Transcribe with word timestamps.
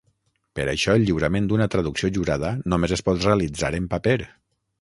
Per 0.59 0.63
això, 0.71 0.95
el 0.99 1.05
lliurament 1.09 1.51
d'una 1.51 1.69
traducció 1.75 2.11
jurada 2.17 2.51
només 2.75 2.97
es 2.99 3.07
pot 3.11 3.23
realitzar 3.29 3.75
en 3.83 3.91
paper. 3.93 4.19